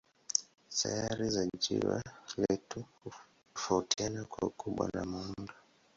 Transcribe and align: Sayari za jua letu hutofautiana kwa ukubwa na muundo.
Sayari 0.69 1.29
za 1.29 1.45
jua 1.59 2.03
letu 2.37 2.85
hutofautiana 3.03 4.25
kwa 4.25 4.47
ukubwa 4.47 4.89
na 4.93 5.05
muundo. 5.05 5.53